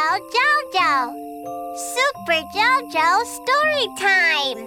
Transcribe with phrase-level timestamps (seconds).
[0.00, 0.94] Jojo Jojo.
[1.76, 4.60] Super Jojo story time.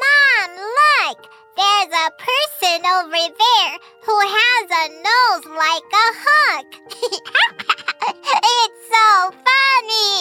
[0.00, 1.18] Mom, look!
[1.56, 3.72] There's a person over there
[4.04, 6.68] who has a nose like a hawk.
[8.60, 9.08] it's so
[9.46, 10.20] funny.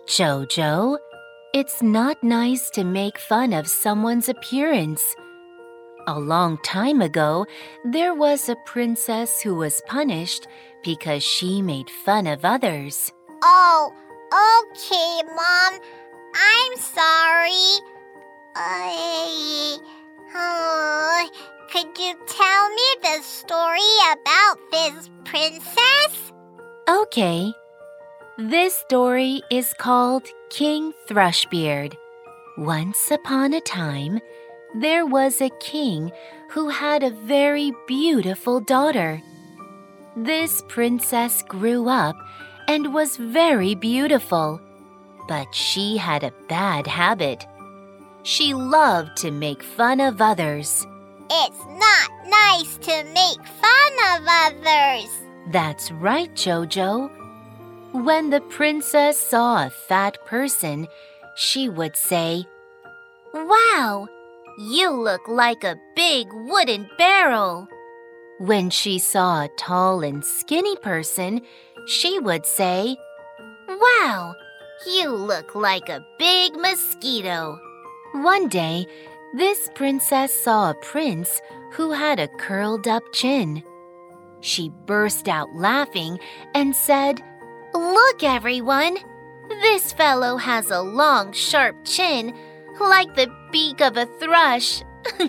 [0.06, 0.98] Jojo,
[1.54, 5.14] it's not nice to make fun of someone's appearance.
[6.06, 7.46] A long time ago,
[7.84, 10.46] there was a princess who was punished
[10.82, 13.12] because she made fun of others.
[13.42, 13.92] oh,
[14.32, 15.80] okay, Mom.
[16.34, 17.80] I'm sorry.
[20.34, 21.28] Oh,
[21.70, 23.80] could you tell me the story
[24.12, 26.32] about this princess?
[26.88, 27.52] Okay.
[28.38, 31.94] This story is called King Thrushbeard.
[32.56, 34.20] Once upon a time,
[34.74, 36.12] there was a king
[36.50, 39.22] who had a very beautiful daughter.
[40.16, 42.16] This princess grew up
[42.68, 44.60] and was very beautiful,
[45.28, 47.46] but she had a bad habit.
[48.22, 50.86] She loved to make fun of others.
[51.30, 55.10] It's not nice to make fun of others.
[55.52, 57.10] That's right, Jojo.
[57.92, 60.86] When the princess saw a fat person,
[61.36, 62.44] she would say,
[63.32, 64.08] Wow,
[64.60, 67.66] you look like a big wooden barrel.
[68.38, 71.40] When she saw a tall and skinny person,
[71.86, 72.98] she would say,
[73.68, 74.34] Wow,
[74.86, 77.58] you look like a big mosquito.
[78.12, 78.86] One day,
[79.34, 81.40] this princess saw a prince
[81.72, 83.62] who had a curled up chin.
[84.42, 86.18] She burst out laughing
[86.54, 87.22] and said,
[87.72, 88.98] Look, everyone!
[89.62, 92.34] This fellow has a long, sharp chin,
[92.80, 94.82] like the beak of a thrush.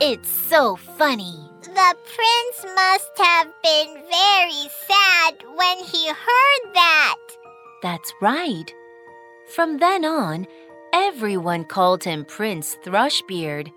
[0.00, 1.50] it's so funny.
[1.62, 7.16] The prince must have been very sad when he heard that.
[7.82, 8.74] That's right.
[9.54, 10.46] From then on,
[10.92, 13.72] everyone called him Prince Thrushbeard.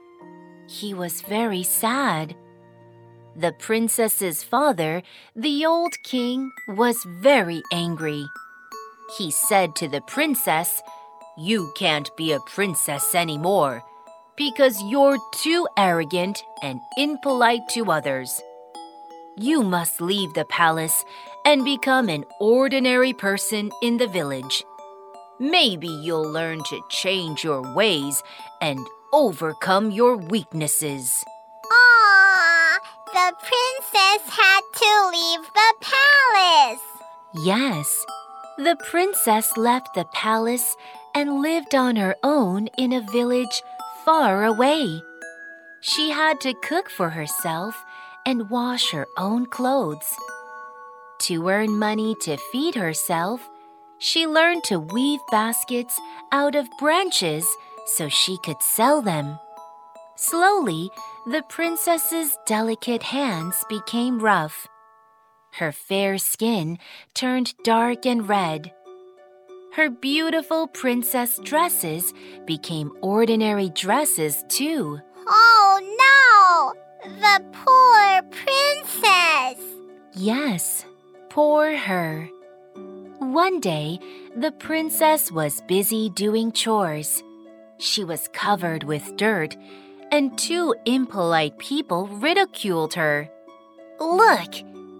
[0.68, 2.36] He was very sad.
[3.36, 5.02] The princess's father,
[5.36, 8.26] the old king, was very angry.
[9.18, 10.82] He said to the princess,
[11.36, 13.84] You can't be a princess anymore
[14.38, 18.40] because you're too arrogant and impolite to others.
[19.36, 21.04] You must leave the palace
[21.44, 24.64] and become an ordinary person in the village.
[25.40, 28.22] Maybe you'll learn to change your ways
[28.62, 28.80] and
[29.12, 31.24] overcome your weaknesses.
[31.66, 32.78] Aww,
[33.08, 36.82] the princess had to leave the palace.
[37.44, 38.06] Yes,
[38.60, 40.76] the princess left the palace
[41.16, 43.62] and lived on her own in a village
[44.06, 45.02] far away.
[45.82, 47.76] She had to cook for herself
[48.26, 50.16] and wash her own clothes.
[51.24, 53.50] To earn money to feed herself,
[53.98, 56.00] she learned to weave baskets
[56.32, 57.46] out of branches
[57.86, 59.40] so she could sell them.
[60.16, 60.90] Slowly,
[61.26, 64.68] the princess's delicate hands became rough.
[65.54, 66.80] Her fair skin
[67.14, 68.74] turned dark and red.
[69.76, 72.14] Her beautiful princess dresses
[72.46, 75.00] became ordinary dresses, too.
[75.28, 77.10] Oh no!
[77.10, 79.58] The poor princess!
[80.14, 80.86] Yes,
[81.32, 82.30] poor her.
[83.18, 84.00] One day,
[84.36, 87.24] the princess was busy doing chores.
[87.80, 89.58] She was covered with dirt,
[90.12, 93.28] and two impolite people ridiculed her.
[94.00, 94.54] Look,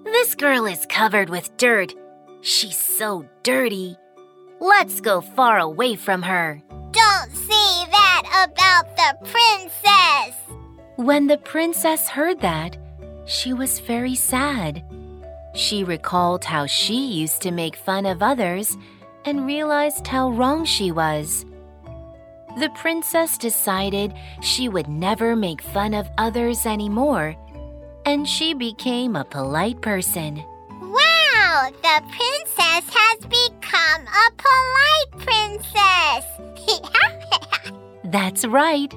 [0.04, 1.94] this girl is covered with dirt.
[2.42, 3.98] She's so dirty.
[4.64, 6.62] Let's go far away from her.
[6.70, 10.40] Don't say that about the princess!
[10.96, 12.78] When the princess heard that,
[13.26, 14.82] she was very sad.
[15.54, 18.78] She recalled how she used to make fun of others
[19.26, 21.46] and realized how wrong she was.
[22.58, 27.36] The princess decided she would never make fun of others anymore,
[28.06, 30.42] and she became a polite person.
[31.54, 36.26] Wow, the princess has become a polite princess!
[38.06, 38.92] That's right.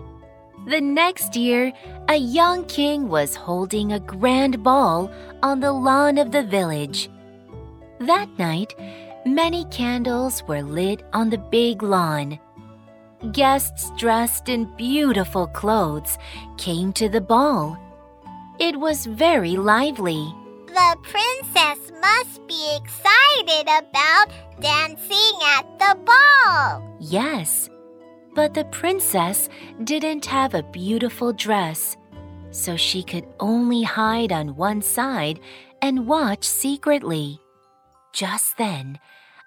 [0.66, 1.70] The next year,
[2.08, 5.10] a young king was holding a grand ball
[5.42, 7.10] on the lawn of the village.
[8.00, 8.72] That night,
[9.26, 12.38] many candles were lit on the big lawn.
[13.32, 16.16] Guests dressed in beautiful clothes
[16.56, 17.76] came to the ball.
[18.58, 20.32] It was very lively.
[20.68, 24.26] The princess must be excited about
[24.60, 26.96] dancing at the ball.
[27.00, 27.68] Yes,
[28.34, 29.48] but the princess
[29.84, 31.96] didn't have a beautiful dress,
[32.50, 35.40] so she could only hide on one side
[35.82, 37.40] and watch secretly.
[38.12, 38.98] Just then,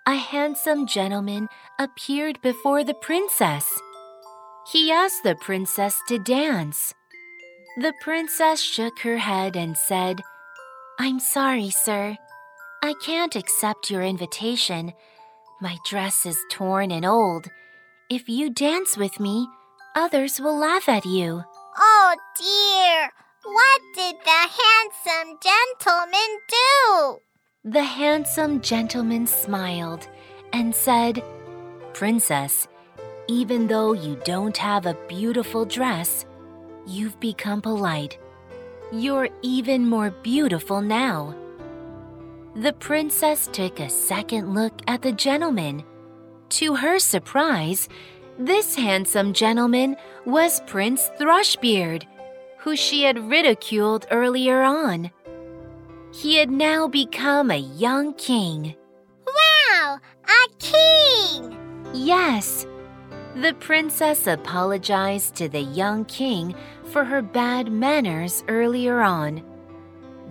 [0.06, 1.47] a handsome gentleman
[1.79, 3.65] appeared before the princess.
[4.71, 6.94] He asked the princess to dance.
[7.77, 10.21] The princess shook her head and said,
[11.00, 12.17] I'm sorry, sir.
[12.81, 14.93] I can't accept your invitation.
[15.59, 17.47] My dress is torn and old.
[18.09, 19.47] If you dance with me,
[19.95, 21.43] others will laugh at you.
[21.77, 23.11] Oh dear!
[23.43, 27.17] What did the handsome gentleman do?
[27.65, 30.07] The handsome gentleman smiled
[30.53, 31.21] and said,
[31.93, 32.69] Princess,
[33.27, 36.25] even though you don't have a beautiful dress,
[36.87, 38.17] you've become polite.
[38.93, 41.35] You're even more beautiful now.
[42.55, 45.83] The princess took a second look at the gentleman.
[46.49, 47.87] To her surprise,
[48.39, 52.05] this handsome gentleman was Prince Thrushbeard,
[52.57, 55.11] who she had ridiculed earlier on.
[56.13, 58.75] He had now become a young king.
[59.27, 59.99] Wow!
[60.25, 61.55] A king!
[61.93, 62.65] Yes.
[63.35, 66.55] The princess apologized to the young king
[66.85, 69.43] for her bad manners earlier on.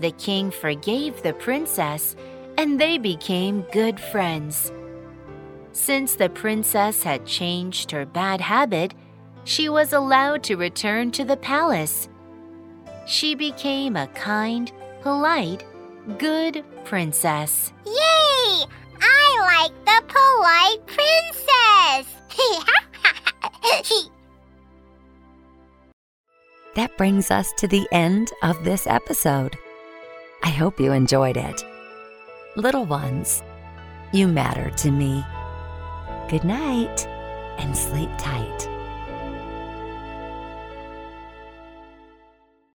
[0.01, 2.15] The king forgave the princess
[2.57, 4.73] and they became good friends.
[5.73, 8.95] Since the princess had changed her bad habit,
[9.45, 12.09] she was allowed to return to the palace.
[13.07, 14.73] She became a kind,
[15.03, 15.65] polite,
[16.19, 17.73] good princess.
[17.87, 18.67] Yay!
[19.01, 22.15] I like the polite princess!
[26.79, 29.59] That brings us to the end of this episode.
[30.43, 31.65] I hope you enjoyed it.
[32.57, 33.43] Little ones,
[34.13, 35.25] you matter to me.
[36.29, 37.07] Good night
[37.59, 38.78] and sleep tight.